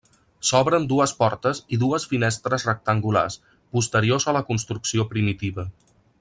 [0.51, 3.37] S'obren dues portes i dues finestres rectangulars,
[3.79, 5.69] posteriors a la construcció primitiva.